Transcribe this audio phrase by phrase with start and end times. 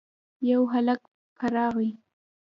[0.49, 1.01] يو هلک
[1.37, 1.89] په راغی.